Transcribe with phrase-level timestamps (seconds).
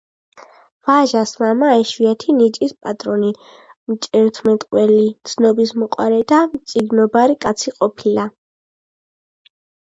[0.85, 3.29] ვაჟას მამა იშვიათი ნიჭის პატრონი,
[3.91, 8.27] მჭევრმეტყველი, ცნობისმოყვარე და მწიგნობარი კაცი ყოფილა.